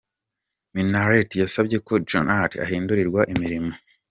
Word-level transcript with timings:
Minnaert 0.75 1.29
yasabye 1.41 1.77
ko 1.87 1.93
Jannot 2.09 2.51
ahindurirwa 2.63 3.21
imirimo. 3.33 3.71